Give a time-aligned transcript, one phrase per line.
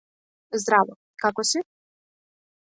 [0.63, 0.97] Здраво.
[1.25, 1.63] Како си?